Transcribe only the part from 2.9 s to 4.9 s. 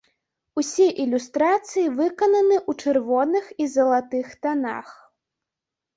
чырвоных і залатых танах.